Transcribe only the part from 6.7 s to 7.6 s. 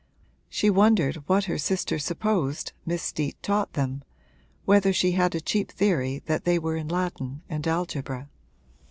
in Latin